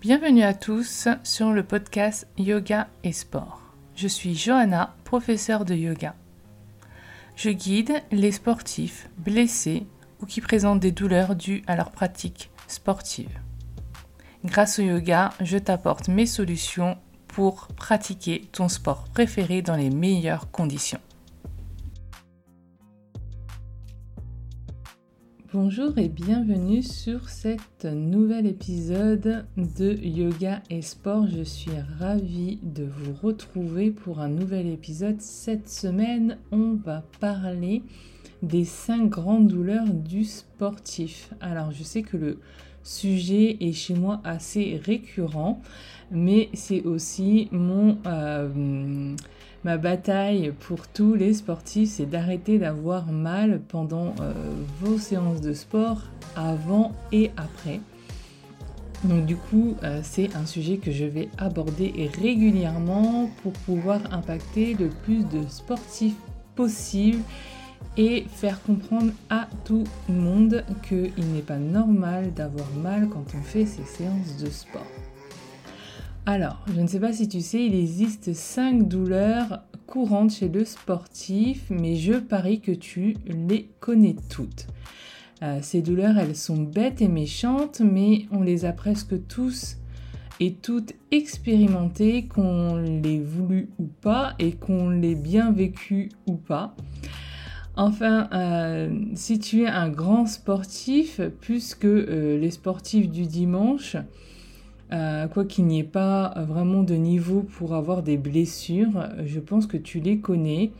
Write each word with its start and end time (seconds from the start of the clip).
Bienvenue 0.00 0.44
à 0.44 0.54
tous 0.54 1.08
sur 1.24 1.52
le 1.52 1.62
podcast 1.62 2.26
Yoga 2.38 2.88
et 3.04 3.12
Sport. 3.12 3.60
Je 3.94 4.08
suis 4.08 4.34
Johanna, 4.34 4.96
professeure 5.04 5.66
de 5.66 5.74
yoga. 5.74 6.14
Je 7.36 7.50
guide 7.50 8.02
les 8.10 8.32
sportifs 8.32 9.10
blessés 9.18 9.86
ou 10.22 10.24
qui 10.24 10.40
présentent 10.40 10.80
des 10.80 10.90
douleurs 10.90 11.36
dues 11.36 11.62
à 11.66 11.76
leur 11.76 11.90
pratique 11.90 12.50
sportive. 12.66 13.28
Grâce 14.42 14.78
au 14.78 14.82
yoga, 14.82 15.34
je 15.42 15.58
t'apporte 15.58 16.08
mes 16.08 16.24
solutions 16.24 16.96
pour 17.28 17.68
pratiquer 17.68 18.48
ton 18.52 18.70
sport 18.70 19.04
préféré 19.12 19.60
dans 19.60 19.76
les 19.76 19.90
meilleures 19.90 20.50
conditions. 20.50 21.00
Bonjour 25.62 25.98
et 25.98 26.08
bienvenue 26.08 26.82
sur 26.82 27.28
cet 27.28 27.84
nouvel 27.84 28.46
épisode 28.46 29.44
de 29.58 29.92
Yoga 29.92 30.62
et 30.70 30.80
Sport. 30.80 31.26
Je 31.26 31.42
suis 31.42 31.70
ravie 31.98 32.58
de 32.62 32.84
vous 32.84 33.12
retrouver 33.22 33.90
pour 33.90 34.20
un 34.20 34.30
nouvel 34.30 34.68
épisode. 34.68 35.20
Cette 35.20 35.68
semaine, 35.68 36.38
on 36.50 36.76
va 36.82 37.04
parler 37.20 37.82
des 38.42 38.64
cinq 38.64 39.10
grandes 39.10 39.48
douleurs 39.48 39.92
du 39.92 40.24
sportif. 40.24 41.30
Alors, 41.42 41.72
je 41.72 41.82
sais 41.82 42.00
que 42.00 42.16
le 42.16 42.38
sujet 42.82 43.58
est 43.60 43.74
chez 43.74 43.92
moi 43.92 44.22
assez 44.24 44.80
récurrent, 44.82 45.60
mais 46.10 46.48
c'est 46.54 46.84
aussi 46.84 47.48
mon... 47.52 47.98
Euh, 48.06 49.14
Ma 49.62 49.76
bataille 49.76 50.52
pour 50.58 50.88
tous 50.88 51.14
les 51.14 51.34
sportifs, 51.34 51.90
c'est 51.90 52.06
d'arrêter 52.06 52.58
d'avoir 52.58 53.06
mal 53.12 53.60
pendant 53.68 54.14
euh, 54.20 54.32
vos 54.80 54.96
séances 54.96 55.42
de 55.42 55.52
sport, 55.52 56.02
avant 56.34 56.92
et 57.12 57.30
après. 57.36 57.80
Donc 59.04 59.26
du 59.26 59.36
coup, 59.36 59.76
euh, 59.82 60.00
c'est 60.02 60.34
un 60.34 60.46
sujet 60.46 60.78
que 60.78 60.90
je 60.90 61.04
vais 61.04 61.28
aborder 61.36 62.10
régulièrement 62.20 63.30
pour 63.42 63.52
pouvoir 63.52 64.00
impacter 64.12 64.74
le 64.74 64.88
plus 64.88 65.24
de 65.28 65.46
sportifs 65.48 66.16
possible 66.54 67.22
et 67.96 68.24
faire 68.30 68.62
comprendre 68.62 69.12
à 69.28 69.46
tout 69.64 69.84
le 70.08 70.14
monde 70.14 70.64
qu'il 70.88 71.32
n'est 71.34 71.42
pas 71.42 71.58
normal 71.58 72.32
d'avoir 72.32 72.68
mal 72.82 73.08
quand 73.08 73.24
on 73.38 73.42
fait 73.42 73.66
ses 73.66 73.84
séances 73.84 74.38
de 74.38 74.48
sport. 74.48 74.86
Alors, 76.26 76.64
je 76.74 76.80
ne 76.80 76.86
sais 76.86 77.00
pas 77.00 77.12
si 77.12 77.28
tu 77.28 77.40
sais, 77.40 77.64
il 77.64 77.74
existe 77.74 78.34
5 78.34 78.86
douleurs 78.86 79.62
courantes 79.86 80.32
chez 80.32 80.48
le 80.48 80.64
sportif, 80.64 81.64
mais 81.70 81.96
je 81.96 82.12
parie 82.12 82.60
que 82.60 82.72
tu 82.72 83.16
les 83.26 83.70
connais 83.80 84.16
toutes. 84.28 84.66
Euh, 85.42 85.58
ces 85.62 85.80
douleurs, 85.80 86.18
elles 86.18 86.36
sont 86.36 86.62
bêtes 86.62 87.00
et 87.00 87.08
méchantes, 87.08 87.80
mais 87.80 88.26
on 88.30 88.42
les 88.42 88.66
a 88.66 88.72
presque 88.72 89.26
tous 89.26 89.78
et 90.38 90.52
toutes 90.54 90.92
expérimentées, 91.10 92.26
qu'on 92.26 92.76
l'ait 92.76 93.20
voulu 93.20 93.70
ou 93.78 93.86
pas, 93.86 94.34
et 94.38 94.52
qu'on 94.52 94.90
l'ait 94.90 95.14
bien 95.14 95.50
vécu 95.50 96.10
ou 96.26 96.34
pas. 96.34 96.76
Enfin, 97.76 98.28
euh, 98.32 98.90
si 99.14 99.38
tu 99.38 99.62
es 99.62 99.66
un 99.66 99.88
grand 99.88 100.26
sportif, 100.26 101.20
plus 101.40 101.74
que 101.74 101.88
euh, 101.88 102.38
les 102.38 102.50
sportifs 102.50 103.10
du 103.10 103.26
dimanche, 103.26 103.96
euh, 104.92 105.28
quoi 105.28 105.44
qu'il 105.44 105.66
n'y 105.66 105.78
ait 105.78 105.84
pas 105.84 106.34
vraiment 106.36 106.82
de 106.82 106.94
niveau 106.94 107.42
pour 107.42 107.74
avoir 107.74 108.02
des 108.02 108.16
blessures, 108.16 109.08
je 109.24 109.38
pense 109.38 109.66
que 109.66 109.76
tu 109.76 110.00
les 110.00 110.18
connais. 110.18 110.72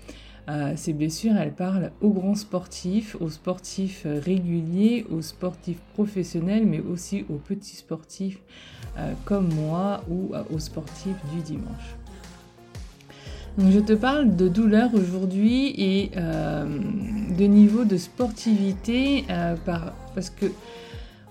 Euh, 0.48 0.72
ces 0.74 0.92
blessures, 0.92 1.36
elles 1.36 1.52
parlent 1.52 1.92
aux 2.00 2.10
grands 2.10 2.34
sportifs, 2.34 3.16
aux 3.20 3.30
sportifs 3.30 4.04
réguliers, 4.04 5.06
aux 5.10 5.22
sportifs 5.22 5.80
professionnels, 5.94 6.66
mais 6.66 6.80
aussi 6.80 7.24
aux 7.28 7.36
petits 7.36 7.76
sportifs 7.76 8.40
euh, 8.98 9.12
comme 9.24 9.52
moi 9.54 10.02
ou 10.10 10.32
aux 10.52 10.58
sportifs 10.58 11.16
du 11.32 11.42
dimanche. 11.42 11.96
Donc 13.58 13.70
je 13.70 13.78
te 13.78 13.92
parle 13.92 14.34
de 14.34 14.48
douleur 14.48 14.90
aujourd'hui 14.94 15.74
et 15.76 16.10
de 16.14 17.44
niveau 17.44 17.84
de 17.84 17.96
sportivité 17.96 19.24
parce 20.14 20.30
que 20.30 20.46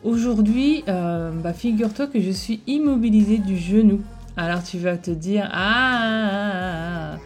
Aujourd'hui, 0.01 0.85
euh, 0.87 1.31
bah, 1.31 1.51
figure-toi 1.51 2.07
que 2.07 2.21
je 2.21 2.31
suis 2.31 2.61
immobilisée 2.67 3.37
du 3.37 3.57
genou. 3.57 4.01
Alors 4.37 4.63
tu 4.63 4.77
vas 4.77 4.95
te 4.95 5.11
dire 5.11 5.49
ah, 5.51 7.17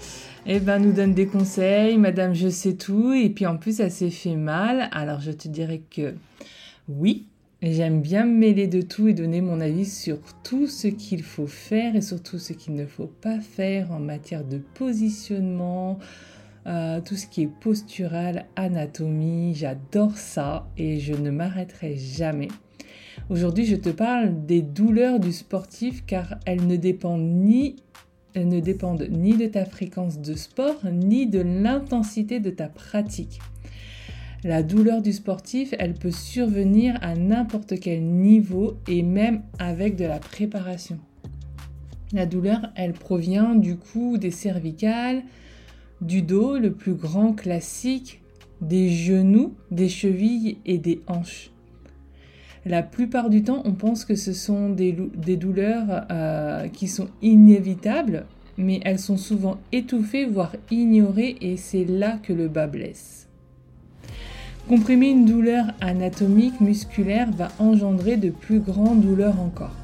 eh 0.47 0.59
ben 0.59 0.79
nous 0.79 0.91
donne 0.91 1.13
des 1.13 1.27
conseils, 1.27 1.99
Madame 1.99 2.33
je 2.33 2.47
sais 2.47 2.73
tout 2.73 3.13
et 3.13 3.29
puis 3.29 3.45
en 3.45 3.57
plus 3.57 3.79
elle 3.79 3.91
s'est 3.91 4.09
fait 4.09 4.35
mal. 4.35 4.89
Alors 4.91 5.19
je 5.19 5.31
te 5.31 5.47
dirais 5.47 5.83
que 5.91 6.15
oui, 6.89 7.27
j'aime 7.61 8.01
bien 8.01 8.25
me 8.25 8.35
mêler 8.35 8.65
de 8.65 8.81
tout 8.81 9.07
et 9.07 9.13
donner 9.13 9.41
mon 9.41 9.61
avis 9.61 9.85
sur 9.85 10.17
tout 10.43 10.65
ce 10.65 10.87
qu'il 10.87 11.21
faut 11.21 11.45
faire 11.45 11.95
et 11.95 12.01
surtout 12.01 12.39
ce 12.39 12.53
qu'il 12.53 12.73
ne 12.73 12.87
faut 12.87 13.11
pas 13.21 13.39
faire 13.39 13.91
en 13.91 13.99
matière 13.99 14.43
de 14.43 14.57
positionnement, 14.57 15.99
euh, 16.65 17.01
tout 17.01 17.15
ce 17.15 17.27
qui 17.27 17.43
est 17.43 17.47
postural, 17.47 18.45
anatomie, 18.55 19.53
j'adore 19.55 20.15
ça 20.17 20.67
et 20.77 20.99
je 20.99 21.13
ne 21.13 21.29
m'arrêterai 21.29 21.97
jamais. 21.97 22.47
Aujourd'hui, 23.29 23.65
je 23.65 23.75
te 23.75 23.89
parle 23.89 24.45
des 24.45 24.61
douleurs 24.61 25.19
du 25.19 25.31
sportif 25.31 26.05
car 26.05 26.35
elles 26.45 26.65
ne 26.65 26.75
dépendent 26.75 27.21
ni 27.21 27.77
ne 28.35 28.59
dépendent 28.59 29.07
ni 29.11 29.37
de 29.37 29.45
ta 29.45 29.63
fréquence 29.63 30.19
de 30.19 30.33
sport 30.33 30.79
ni 30.91 31.27
de 31.27 31.39
l'intensité 31.39 32.39
de 32.39 32.49
ta 32.49 32.67
pratique. 32.67 33.39
La 34.43 34.63
douleur 34.63 35.01
du 35.01 35.13
sportif, 35.13 35.73
elle 35.79 35.93
peut 35.93 36.11
survenir 36.11 36.97
à 37.01 37.15
n'importe 37.15 37.79
quel 37.79 38.03
niveau 38.03 38.77
et 38.89 39.03
même 39.03 39.43
avec 39.59 39.95
de 39.95 40.05
la 40.05 40.19
préparation. 40.19 40.99
La 42.11 42.25
douleur, 42.25 42.71
elle 42.75 42.93
provient 42.93 43.55
du 43.55 43.77
cou, 43.77 44.17
des 44.17 44.31
cervicales, 44.31 45.23
du 46.03 46.21
dos, 46.21 46.57
le 46.57 46.71
plus 46.71 46.93
grand 46.93 47.33
classique, 47.33 48.21
des 48.61 48.89
genoux, 48.89 49.53
des 49.71 49.89
chevilles 49.89 50.57
et 50.65 50.77
des 50.77 51.01
hanches. 51.07 51.51
La 52.65 52.81
plupart 52.81 53.29
du 53.29 53.43
temps, 53.43 53.61
on 53.65 53.73
pense 53.73 54.05
que 54.05 54.15
ce 54.15 54.31
sont 54.31 54.69
des, 54.69 54.93
douleurs 55.35 56.05
euh, 56.11 56.67
qui 56.69 56.87
sont 56.87 57.07
inévitables, 57.21 58.25
mais 58.57 58.79
elles 58.85 58.99
sont 58.99 59.17
souvent 59.17 59.57
étouffées, 59.71 60.25
voire 60.25 60.55
ignorées, 60.71 61.35
et 61.41 61.57
c'est 61.57 61.83
là 61.83 62.19
que 62.23 62.31
le 62.31 62.47
bas 62.47 62.67
blesse. 62.67 63.27
Comprimer 64.69 65.09
une 65.09 65.25
douleur 65.25 65.65
anatomique 65.81 66.61
musculaire 66.61 67.29
va 67.31 67.49
engendrer 67.59 68.15
de 68.15 68.29
plus 68.29 68.59
grandes 68.59 69.01
douleurs 69.01 69.41
encore. 69.41 69.75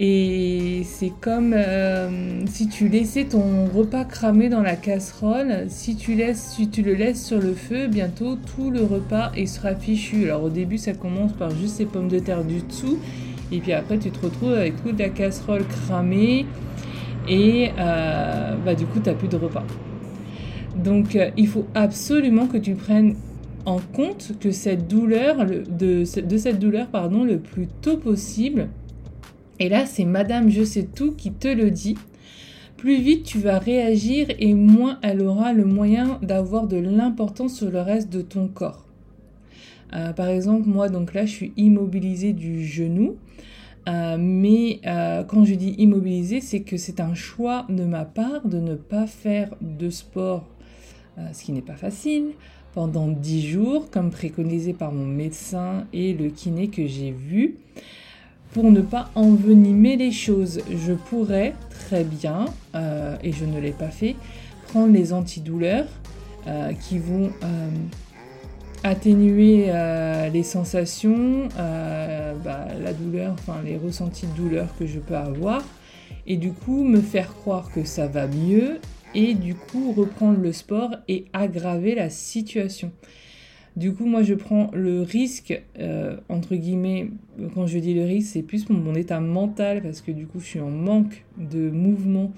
Et 0.00 0.82
c'est 0.84 1.12
comme 1.20 1.52
euh, 1.54 2.44
si 2.46 2.68
tu 2.68 2.88
laissais 2.88 3.26
ton 3.26 3.66
repas 3.66 4.04
cramer 4.04 4.48
dans 4.48 4.62
la 4.62 4.74
casserole, 4.74 5.66
si 5.68 5.94
tu, 5.94 6.16
le 6.16 6.94
laisses 6.94 7.24
sur 7.24 7.38
le 7.38 7.54
feu, 7.54 7.86
bientôt 7.86 8.34
tout 8.34 8.72
le 8.72 8.82
repas 8.82 9.30
sera 9.46 9.76
fichu. 9.76 10.24
Alors 10.24 10.44
au 10.44 10.48
début 10.48 10.78
ça 10.78 10.94
commence 10.94 11.32
par 11.34 11.50
juste 11.50 11.76
ces 11.76 11.84
pommes 11.84 12.08
de 12.08 12.18
terre 12.18 12.42
du 12.42 12.60
dessous, 12.60 12.98
et 13.52 13.60
puis 13.60 13.72
après 13.72 13.98
tu 13.98 14.10
te 14.10 14.20
retrouves 14.20 14.54
avec 14.54 14.82
toute 14.82 14.98
la 14.98 15.10
casserole 15.10 15.64
cramée, 15.64 16.44
et 17.28 17.70
euh, 17.78 18.56
bah, 18.64 18.74
du 18.74 18.86
coup 18.86 18.98
tu 18.98 19.08
n'as 19.08 19.14
plus 19.14 19.28
de 19.28 19.36
repas. 19.36 19.64
Donc 20.76 21.14
euh, 21.14 21.30
il 21.36 21.46
faut 21.46 21.66
absolument 21.76 22.48
que 22.48 22.58
tu 22.58 22.74
prennes 22.74 23.14
en 23.64 23.78
compte 23.78 24.32
que 24.40 24.50
cette 24.50 24.88
douleur, 24.88 25.46
de, 25.46 26.02
de 26.20 26.36
cette 26.36 26.58
douleur 26.58 26.88
pardon, 26.88 27.22
le 27.22 27.38
plus 27.38 27.68
tôt 27.80 27.96
possible, 27.96 28.66
et 29.58 29.68
là, 29.68 29.86
c'est 29.86 30.04
Madame 30.04 30.50
Je 30.50 30.64
sais 30.64 30.84
tout 30.84 31.12
qui 31.12 31.32
te 31.32 31.48
le 31.48 31.70
dit. 31.70 31.96
Plus 32.76 33.00
vite 33.00 33.24
tu 33.24 33.38
vas 33.38 33.58
réagir 33.58 34.26
et 34.38 34.52
moins 34.52 34.98
elle 35.02 35.22
aura 35.22 35.52
le 35.52 35.64
moyen 35.64 36.18
d'avoir 36.22 36.66
de 36.66 36.76
l'importance 36.76 37.56
sur 37.56 37.70
le 37.70 37.80
reste 37.80 38.12
de 38.12 38.20
ton 38.20 38.48
corps. 38.48 38.84
Euh, 39.94 40.12
par 40.12 40.28
exemple, 40.28 40.68
moi, 40.68 40.88
donc 40.88 41.14
là, 41.14 41.24
je 41.24 41.30
suis 41.30 41.52
immobilisée 41.56 42.32
du 42.32 42.64
genou. 42.64 43.16
Euh, 43.88 44.16
mais 44.18 44.80
euh, 44.86 45.24
quand 45.24 45.44
je 45.44 45.54
dis 45.54 45.74
immobilisée, 45.78 46.40
c'est 46.40 46.60
que 46.60 46.76
c'est 46.76 47.00
un 47.00 47.14
choix 47.14 47.66
de 47.68 47.84
ma 47.84 48.04
part 48.04 48.46
de 48.46 48.58
ne 48.58 48.74
pas 48.74 49.06
faire 49.06 49.54
de 49.60 49.90
sport, 49.90 50.46
ce 51.32 51.44
qui 51.44 51.52
n'est 51.52 51.62
pas 51.62 51.76
facile, 51.76 52.32
pendant 52.72 53.08
10 53.08 53.46
jours, 53.46 53.90
comme 53.90 54.10
préconisé 54.10 54.72
par 54.72 54.90
mon 54.90 55.04
médecin 55.04 55.86
et 55.92 56.12
le 56.12 56.28
kiné 56.30 56.68
que 56.68 56.86
j'ai 56.86 57.12
vu 57.12 57.56
pour 58.54 58.70
ne 58.70 58.80
pas 58.80 59.10
envenimer 59.16 59.96
les 59.96 60.12
choses. 60.12 60.60
Je 60.70 60.92
pourrais 60.92 61.54
très 61.68 62.04
bien, 62.04 62.46
euh, 62.74 63.16
et 63.22 63.32
je 63.32 63.44
ne 63.44 63.60
l'ai 63.60 63.72
pas 63.72 63.90
fait, 63.90 64.14
prendre 64.68 64.92
les 64.92 65.12
antidouleurs 65.12 65.88
euh, 66.46 66.72
qui 66.72 66.98
vont 66.98 67.30
euh, 67.42 67.68
atténuer 68.84 69.72
les 70.32 70.42
sensations, 70.42 71.48
bah, 71.56 72.66
la 72.80 72.92
douleur, 72.92 73.32
enfin 73.32 73.60
les 73.64 73.76
ressentis 73.76 74.26
de 74.26 74.36
douleur 74.36 74.68
que 74.78 74.86
je 74.86 74.98
peux 74.98 75.16
avoir, 75.16 75.62
et 76.26 76.36
du 76.36 76.52
coup 76.52 76.84
me 76.84 77.00
faire 77.00 77.34
croire 77.34 77.70
que 77.72 77.84
ça 77.84 78.06
va 78.06 78.26
mieux, 78.26 78.78
et 79.14 79.34
du 79.34 79.54
coup 79.54 79.92
reprendre 79.92 80.38
le 80.38 80.52
sport 80.52 80.90
et 81.08 81.26
aggraver 81.32 81.94
la 81.94 82.10
situation. 82.10 82.92
Du 83.76 83.92
coup, 83.92 84.06
moi, 84.06 84.22
je 84.22 84.34
prends 84.34 84.70
le 84.72 85.02
risque, 85.02 85.60
euh, 85.80 86.16
entre 86.28 86.54
guillemets, 86.54 87.10
quand 87.54 87.66
je 87.66 87.78
dis 87.78 87.92
le 87.92 88.04
risque, 88.04 88.30
c'est 88.32 88.42
plus 88.42 88.68
mon, 88.68 88.94
état 88.94 89.18
mental, 89.18 89.82
parce 89.82 90.00
que 90.00 90.12
du 90.12 90.26
coup, 90.26 90.38
je 90.38 90.44
suis 90.44 90.60
en 90.60 90.70
manque 90.70 91.24
de 91.38 91.70
mouvement 91.70 92.32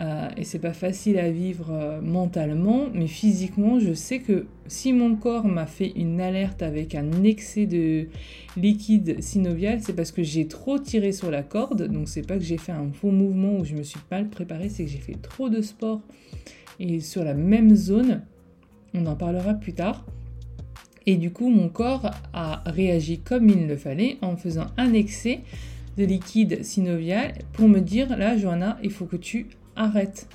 euh, 0.00 0.28
et 0.36 0.42
c'est 0.42 0.58
pas 0.58 0.72
facile 0.72 1.18
à 1.18 1.30
vivre 1.30 1.70
euh, 1.70 2.00
mentalement, 2.00 2.86
mais 2.92 3.06
physiquement, 3.06 3.78
je 3.78 3.94
sais 3.94 4.18
que 4.18 4.46
si 4.66 4.92
mon 4.92 5.14
corps 5.14 5.46
m'a 5.46 5.66
fait 5.66 5.92
une 5.94 6.20
alerte 6.20 6.62
avec 6.62 6.96
un 6.96 7.22
excès 7.22 7.66
de 7.66 8.08
liquide 8.56 9.22
synovial, 9.22 9.80
c'est 9.80 9.94
parce 9.94 10.10
que 10.10 10.24
j'ai 10.24 10.48
trop 10.48 10.80
tiré 10.80 11.12
sur 11.12 11.30
la 11.30 11.44
corde. 11.44 11.86
Donc, 11.86 12.08
c'est 12.08 12.26
pas 12.26 12.38
que 12.38 12.44
j'ai 12.44 12.58
fait 12.58 12.72
un 12.72 12.90
faux 12.92 13.12
mouvement 13.12 13.56
où 13.56 13.64
je 13.64 13.74
me 13.74 13.84
suis 13.84 14.00
mal 14.10 14.28
préparée, 14.28 14.68
c'est 14.68 14.84
que 14.84 14.90
j'ai 14.90 14.98
fait 14.98 15.22
trop 15.22 15.48
de 15.48 15.62
sport 15.62 16.00
et 16.80 16.98
sur 16.98 17.22
la 17.22 17.34
même 17.34 17.76
zone. 17.76 18.22
On 18.94 19.06
en 19.06 19.14
parlera 19.14 19.54
plus 19.54 19.72
tard. 19.72 20.04
Et 21.06 21.16
du 21.16 21.30
coup, 21.30 21.48
mon 21.48 21.68
corps 21.68 22.10
a 22.32 22.62
réagi 22.66 23.18
comme 23.20 23.48
il 23.48 23.66
le 23.66 23.76
fallait 23.76 24.18
en 24.22 24.36
faisant 24.36 24.66
un 24.76 24.92
excès 24.92 25.40
de 25.96 26.04
liquide 26.04 26.64
synovial 26.64 27.34
pour 27.52 27.68
me 27.68 27.80
dire 27.80 28.16
là, 28.16 28.36
Johanna, 28.36 28.78
il 28.82 28.90
faut 28.90 29.06
que 29.06 29.16
tu 29.16 29.46
arrêtes. 29.76 30.28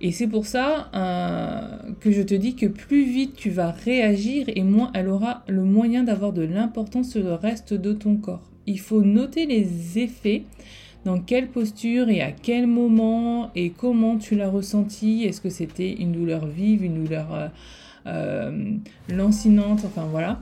Et 0.00 0.12
c'est 0.12 0.28
pour 0.28 0.46
ça 0.46 0.90
euh, 0.94 1.92
que 2.00 2.12
je 2.12 2.22
te 2.22 2.34
dis 2.34 2.54
que 2.54 2.66
plus 2.66 3.04
vite 3.04 3.34
tu 3.34 3.50
vas 3.50 3.72
réagir 3.72 4.46
et 4.48 4.62
moins 4.62 4.92
elle 4.94 5.08
aura 5.08 5.42
le 5.48 5.64
moyen 5.64 6.04
d'avoir 6.04 6.32
de 6.32 6.42
l'importance 6.42 7.10
sur 7.10 7.22
le 7.22 7.34
reste 7.34 7.74
de 7.74 7.92
ton 7.92 8.16
corps. 8.16 8.48
Il 8.66 8.78
faut 8.78 9.02
noter 9.02 9.46
les 9.46 9.98
effets, 9.98 10.44
dans 11.04 11.20
quelle 11.20 11.48
posture 11.48 12.08
et 12.10 12.20
à 12.20 12.32
quel 12.32 12.66
moment 12.66 13.50
et 13.54 13.70
comment 13.70 14.18
tu 14.18 14.36
l'as 14.36 14.50
ressenti. 14.50 15.24
Est-ce 15.24 15.40
que 15.40 15.50
c'était 15.50 15.92
une 15.92 16.12
douleur 16.12 16.46
vive, 16.46 16.84
une 16.84 17.02
douleur 17.02 17.34
euh, 17.34 17.48
lancinante, 19.08 19.80
enfin 19.84 20.06
voilà. 20.10 20.40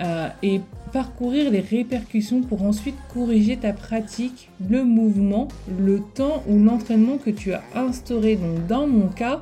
Euh, 0.00 0.28
et 0.44 0.60
parcourir 0.92 1.50
les 1.50 1.60
répercussions 1.60 2.42
pour 2.42 2.62
ensuite 2.62 2.94
corriger 3.12 3.56
ta 3.56 3.72
pratique, 3.72 4.48
le 4.70 4.84
mouvement, 4.84 5.48
le 5.80 6.00
temps 6.14 6.44
ou 6.46 6.62
l'entraînement 6.62 7.18
que 7.18 7.30
tu 7.30 7.52
as 7.52 7.62
instauré. 7.74 8.36
Donc 8.36 8.66
dans 8.68 8.86
mon 8.86 9.08
cas, 9.08 9.40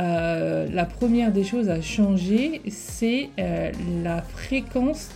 euh, 0.00 0.68
la 0.70 0.84
première 0.84 1.32
des 1.32 1.42
choses 1.42 1.70
à 1.70 1.80
changer, 1.80 2.60
c'est 2.68 3.30
la 4.02 4.20
fréquence 4.20 5.08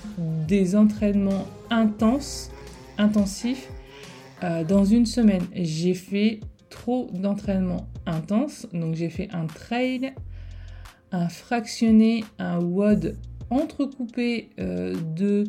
des 0.48 0.74
entraînements 0.74 1.46
intenses, 1.70 2.50
intensifs 2.96 3.68
dans 4.40 4.84
une 4.84 5.04
semaine. 5.04 5.42
J'ai 5.54 5.94
fait 5.94 6.40
trop 6.70 7.10
d'entraînements 7.12 7.88
intenses, 8.06 8.66
donc 8.72 8.94
j'ai 8.94 9.10
fait 9.10 9.28
un 9.32 9.46
trail 9.46 10.14
un 11.12 11.28
fractionné, 11.28 12.24
un 12.38 12.60
WOD 12.60 13.16
entrecoupé 13.50 14.50
euh, 14.58 14.94
de 15.16 15.44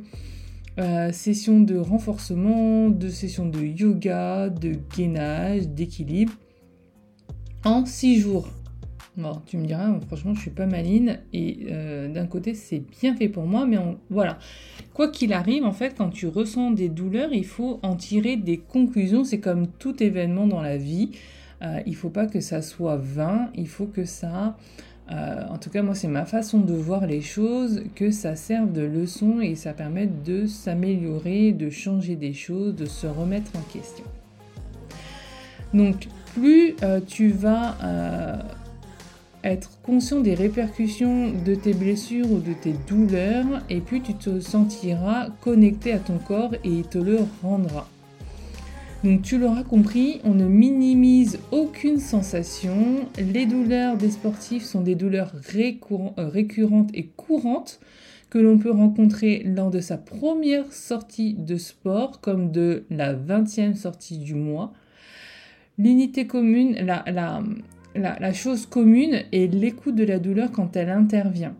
euh, 0.80 1.12
sessions 1.12 1.60
de 1.60 1.78
renforcement, 1.78 2.90
de 2.90 3.10
sessions 3.10 3.48
de 3.48 3.60
yoga, 3.60 4.50
de 4.50 4.76
gainage, 4.96 5.68
d'équilibre 5.68 6.34
en 7.66 7.86
6 7.86 8.20
jours. 8.20 8.48
Bon, 9.18 9.42
tu 9.46 9.58
me 9.58 9.66
diras, 9.66 10.00
franchement, 10.08 10.34
je 10.34 10.40
suis 10.40 10.52
pas 10.52 10.66
maline 10.66 11.20
et 11.34 11.68
euh, 11.70 12.08
d'un 12.08 12.26
côté, 12.26 12.54
c'est 12.54 12.82
bien 13.02 13.18
fait 13.18 13.28
pour 13.28 13.46
moi, 13.46 13.66
mais 13.66 13.78
voilà. 14.10 14.40
Quoi 14.94 15.10
qu'il 15.10 15.34
arrive, 15.34 15.66
en 15.66 15.74
fait, 15.74 15.96
quand 15.98 16.10
tu 16.10 16.28
ressens 16.28 16.72
des 16.72 16.88
douleurs, 16.88 17.34
il 17.34 17.46
faut 17.46 17.82
en 17.84 17.98
tirer 17.98 18.38
des 18.38 18.58
conclusions. 18.60 19.26
C'est 19.26 19.42
comme 19.42 19.68
tout 19.68 20.02
événement 20.02 20.48
dans 20.48 20.62
la 20.62 20.78
vie. 20.78 21.12
il 21.86 21.96
faut 21.96 22.10
pas 22.10 22.28
que 22.28 22.40
ça 22.40 22.62
soit 22.62 22.96
vain, 22.96 23.52
il 23.56 23.68
faut 23.68 23.88
que 23.88 24.06
ça 24.06 24.56
euh, 25.12 25.42
en 25.50 25.58
tout 25.58 25.70
cas, 25.70 25.82
moi, 25.82 25.96
c'est 25.96 26.08
ma 26.08 26.26
façon 26.26 26.60
de 26.60 26.74
voir 26.74 27.08
les 27.08 27.22
choses, 27.22 27.84
que 27.96 28.12
ça 28.12 28.36
serve 28.36 28.72
de 28.72 28.82
leçon 28.82 29.42
et 29.42 29.56
ça 29.56 29.74
permet 29.74 30.08
de 30.08 30.46
s'améliorer, 30.46 31.52
de 31.52 31.70
changer 31.70 32.16
des 32.16 32.34
choses, 32.34 32.76
de 32.76 32.86
se 32.86 33.08
remettre 33.08 33.52
en 33.56 33.62
question. 33.74 34.04
Donc, 35.74 36.08
plus 36.36 36.76
euh, 36.84 37.00
tu 37.06 37.30
vas 37.30 37.76
euh, 37.84 38.38
être 39.44 39.82
conscient 39.82 40.20
des 40.20 40.36
répercussions 40.36 41.32
de 41.32 41.56
tes 41.56 41.74
blessures 41.74 42.32
ou 42.32 42.40
de 42.40 42.54
tes 42.54 42.76
douleurs, 42.88 43.64
et 43.70 43.82
plus 43.82 44.02
tu 44.02 44.14
te 44.14 44.40
sentiras 44.40 45.30
connecté 45.42 45.92
à 45.92 46.00
ton 46.00 46.20
corps 46.20 46.54
et 46.64 46.70
il 46.70 46.84
te 46.84 47.00
le 47.00 47.20
rendra. 47.42 47.88
Donc 49.04 49.22
tu 49.22 49.38
l'auras 49.38 49.64
compris, 49.64 50.20
on 50.26 50.34
ne 50.34 50.46
minimise 50.46 51.40
aucune 51.52 52.00
sensation. 52.00 53.08
Les 53.18 53.46
douleurs 53.46 53.96
des 53.96 54.12
sportifs 54.12 54.66
sont 54.66 54.82
des 54.82 54.96
douleurs 54.96 55.32
euh, 55.56 56.28
récurrentes 56.28 56.90
et 56.94 57.06
courantes 57.06 57.80
que 58.30 58.38
l'on 58.38 58.58
peut 58.58 58.72
rencontrer 58.72 59.42
lors 59.46 59.72
de 59.72 59.80
sa 59.80 59.98
première 59.98 60.70
sortie 60.74 61.34
de 61.34 61.56
sport 61.56 62.20
comme 62.20 62.52
de 62.52 62.84
la 62.90 63.14
20e 63.14 63.76
sortie 63.76 64.18
du 64.18 64.36
mois. 64.36 64.74
L'unité 65.78 66.28
commune, 66.28 66.76
la, 66.76 67.42
la 67.96 68.34
chose 68.34 68.66
commune 68.66 69.24
est 69.32 69.48
l'écoute 69.48 69.96
de 69.96 70.04
la 70.04 70.20
douleur 70.20 70.52
quand 70.52 70.76
elle 70.76 70.90
intervient. 70.90 71.56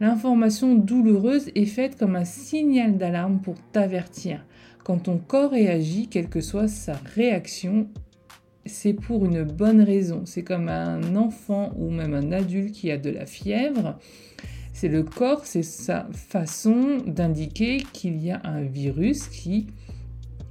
L'information 0.00 0.74
douloureuse 0.74 1.50
est 1.54 1.66
faite 1.66 1.98
comme 1.98 2.16
un 2.16 2.24
signal 2.24 2.96
d'alarme 2.96 3.40
pour 3.40 3.56
t'avertir. 3.72 4.42
Quand 4.84 4.98
ton 4.98 5.18
corps 5.18 5.52
réagit, 5.52 6.08
quelle 6.08 6.28
que 6.28 6.40
soit 6.40 6.68
sa 6.68 6.94
réaction, 7.14 7.88
c'est 8.66 8.92
pour 8.92 9.24
une 9.24 9.44
bonne 9.44 9.80
raison. 9.80 10.22
C'est 10.24 10.42
comme 10.42 10.68
un 10.68 11.16
enfant 11.16 11.72
ou 11.76 11.90
même 11.90 12.14
un 12.14 12.32
adulte 12.32 12.72
qui 12.72 12.90
a 12.90 12.98
de 12.98 13.10
la 13.10 13.26
fièvre. 13.26 13.98
C'est 14.72 14.88
le 14.88 15.02
corps, 15.02 15.44
c'est 15.44 15.62
sa 15.62 16.08
façon 16.12 16.98
d'indiquer 17.06 17.84
qu'il 17.92 18.22
y 18.22 18.30
a 18.30 18.40
un 18.44 18.62
virus 18.62 19.28
qui 19.28 19.66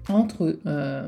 entre 0.09 0.57
euh, 0.65 1.07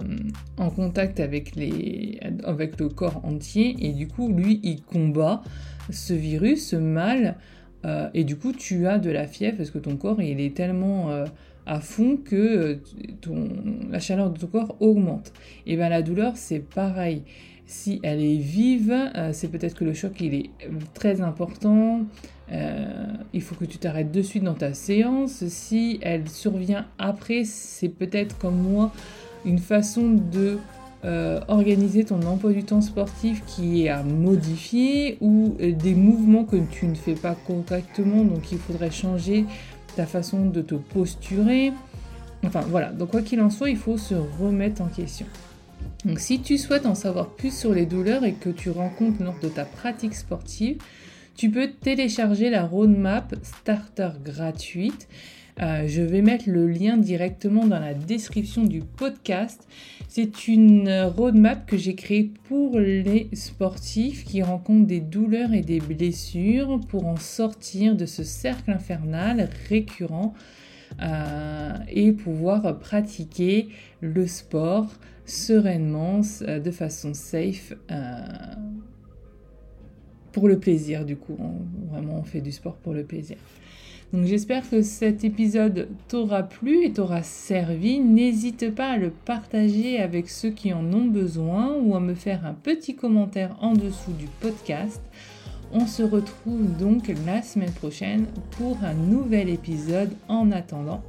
en 0.58 0.70
contact 0.70 1.20
avec, 1.20 1.56
le 1.56 2.88
corps 2.88 3.26
entier 3.26 3.76
et 3.80 3.92
du 3.92 4.08
coup 4.08 4.32
lui 4.32 4.60
il 4.64 4.82
combat 4.84 5.42
ce 5.90 6.14
virus, 6.14 6.70
ce 6.70 6.76
mal 6.76 7.36
euh, 7.86 8.10
et 8.14 8.24
du 8.24 8.38
coup 8.38 8.54
tu 8.54 8.88
as 8.88 9.00
de 9.00 9.10
la 9.10 9.28
fièvre 9.28 9.58
parce 9.58 9.72
que 9.72 9.80
ton 9.80 9.98
corps 9.98 10.22
il 10.22 10.40
est 10.40 10.56
tellement 10.56 11.10
euh, 11.12 11.26
à 11.66 11.80
fond 11.80 12.18
que 12.18 12.80
euh, 13.28 13.48
la 13.90 14.00
chaleur 14.00 14.30
de 14.30 14.40
ton 14.40 14.48
corps 14.48 14.76
augmente. 14.80 15.32
Et 15.66 15.76
bien 15.76 15.90
la 15.90 16.02
douleur, 16.02 16.34
c'est 16.36 16.60
pareil. 16.60 17.24
Si 17.66 18.00
elle 18.04 18.22
est 18.22 18.38
vive, 18.38 18.94
euh, 19.16 19.30
c'est 19.32 19.48
peut-être 19.48 19.76
que 19.76 19.86
le 19.86 19.94
choc 19.94 20.20
il 20.20 20.34
est 20.34 20.50
très 20.94 21.22
important. 21.22 22.02
Euh, 22.52 23.08
il 23.34 23.42
faut 23.42 23.56
que 23.56 23.66
tu 23.66 23.78
t'arrêtes 23.78 24.12
de 24.12 24.22
suite 24.22 24.44
dans 24.44 24.54
ta 24.54 24.74
séance. 24.74 25.46
Si 25.48 26.00
elle 26.02 26.28
survient 26.30 26.86
après, 26.98 27.46
c'est 27.46 27.90
peut-être 27.90 28.38
comme 28.38 28.58
moi 28.58 28.92
une 29.46 29.60
façon 29.60 30.12
de 30.12 30.58
organiser 31.50 32.06
ton 32.06 32.22
emploi 32.22 32.54
du 32.54 32.64
temps 32.64 32.80
sportif 32.80 33.44
qui 33.46 33.84
est 33.84 33.90
à 33.90 34.04
modifier 34.04 35.18
ou 35.20 35.58
des 35.60 35.96
mouvements 35.96 36.46
que 36.46 36.56
tu 36.72 36.86
ne 36.86 36.96
fais 36.96 37.16
pas 37.16 37.36
correctement, 37.46 38.24
donc 38.24 38.54
il 38.54 38.58
faudrait 38.58 38.90
changer 38.90 39.44
ta 39.96 40.06
façon 40.06 40.46
de 40.46 40.62
te 40.62 40.76
posturer. 40.76 41.72
Enfin 42.46 42.62
voilà, 42.62 42.92
donc 42.92 43.12
quoi 43.12 43.22
qu'il 43.22 43.40
en 43.42 43.50
soit, 43.50 43.70
il 43.70 43.78
faut 43.78 43.98
se 43.98 44.16
remettre 44.16 44.82
en 44.82 44.88
question. 44.88 45.26
Donc 46.06 46.20
si 46.20 46.42
tu 46.42 46.58
souhaites 46.58 46.86
en 46.86 46.96
savoir 46.96 47.30
plus 47.30 47.58
sur 47.58 47.74
les 47.74 47.86
douleurs 47.86 48.26
et 48.26 48.34
que 48.34 48.50
tu 48.50 48.70
rencontres 48.70 49.24
lors 49.24 49.40
de 49.40 49.48
ta 49.48 49.64
pratique 49.64 50.16
sportive, 50.16 50.78
tu 51.36 51.50
peux 51.50 51.70
télécharger 51.72 52.50
la 52.50 52.66
roadmap 52.66 53.36
starter 53.44 54.10
gratuite. 54.24 55.08
Euh, 55.62 55.88
je 55.88 56.02
vais 56.02 56.22
mettre 56.22 56.50
le 56.50 56.68
lien 56.68 56.98
directement 56.98 57.68
dans 57.68 57.80
la 57.80 57.94
description 57.94 58.64
du 58.64 58.82
podcast. 58.82 59.68
C'est 60.08 60.48
une 60.48 60.90
roadmap 61.16 61.66
que 61.66 61.78
j'ai 61.78 61.96
créée 61.96 62.32
pour 62.46 62.80
les 62.80 63.30
sportifs 63.34 64.26
qui 64.26 64.42
rencontrent 64.42 64.88
des 64.88 65.00
douleurs 65.00 65.54
et 65.54 65.62
des 65.62 65.80
blessures 65.80 66.80
pour 66.88 67.06
en 67.06 67.18
sortir 67.18 67.96
de 67.96 68.06
ce 68.06 68.24
cercle 68.24 68.72
infernal 68.72 69.50
récurrent 69.70 70.34
euh, 71.02 71.74
et 71.88 72.12
pouvoir 72.12 72.80
pratiquer 72.80 73.70
le 74.02 74.28
sport 74.28 74.88
sereinement, 75.26 76.22
euh, 76.42 76.60
de 76.60 76.72
façon 76.72 77.14
safe 77.14 77.74
pour 80.32 80.48
le 80.48 80.60
plaisir 80.60 81.06
du 81.06 81.16
coup. 81.16 81.38
vraiment 81.92 82.18
on 82.18 82.24
fait 82.24 82.42
du 82.42 82.52
sport 82.52 82.76
pour 82.78 82.94
le 82.94 83.04
plaisir. 83.04 83.38
J'espère 84.22 84.70
que 84.70 84.84
cet 84.84 85.24
épisode 85.24 85.88
t'aura 86.08 86.44
plu 86.44 86.86
et 86.86 86.94
t'aura 86.94 87.24
servi. 87.24 88.00
N'hésite 88.00 88.70
pas 88.76 88.92
à 88.92 88.98
le 88.98 89.10
partager 89.10 90.00
avec 90.00 90.30
ceux 90.30 90.52
qui 90.52 90.72
en 90.72 90.94
ont 90.94 91.06
besoin 91.06 91.74
ou 91.76 91.96
à 91.96 92.00
me 92.00 92.14
faire 92.14 92.46
un 92.46 92.54
petit 92.54 92.96
commentaire 92.96 93.58
en 93.60 93.74
dessous 93.74 94.12
du 94.12 94.28
podcast. 94.40 95.02
On 95.72 95.88
se 95.88 96.04
retrouve 96.04 96.78
donc 96.78 97.12
la 97.26 97.42
semaine 97.42 97.72
prochaine 97.72 98.28
pour 98.52 98.78
un 98.84 98.94
nouvel 98.94 99.50
épisode. 99.50 100.12
En 100.28 100.52
attendant, 100.52 101.02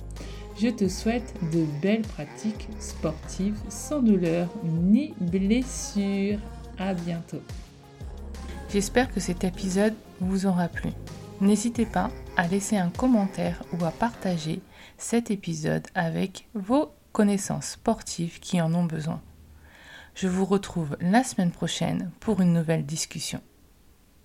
je 0.58 0.68
te 0.68 0.88
souhaite 0.88 1.34
de 1.52 1.66
belles 1.82 2.00
pratiques 2.00 2.70
sportives 2.78 3.58
sans 3.68 4.00
douleur 4.00 4.48
ni 4.64 5.12
blessure. 5.20 6.38
À 6.78 6.94
bientôt. 6.94 7.42
J'espère 8.72 9.12
que 9.12 9.20
cet 9.20 9.44
épisode 9.44 9.94
vous 10.20 10.46
aura 10.46 10.68
plu. 10.68 10.88
N'hésitez 11.40 11.84
pas 11.84 12.10
à 12.36 12.46
laisser 12.46 12.76
un 12.76 12.90
commentaire 12.90 13.62
ou 13.72 13.84
à 13.84 13.90
partager 13.90 14.60
cet 14.98 15.30
épisode 15.30 15.86
avec 15.94 16.48
vos 16.54 16.92
connaissances 17.12 17.70
sportives 17.70 18.40
qui 18.40 18.60
en 18.60 18.72
ont 18.74 18.84
besoin. 18.84 19.20
Je 20.14 20.28
vous 20.28 20.44
retrouve 20.44 20.96
la 21.00 21.24
semaine 21.24 21.50
prochaine 21.50 22.10
pour 22.20 22.40
une 22.40 22.52
nouvelle 22.52 22.86
discussion. 22.86 23.40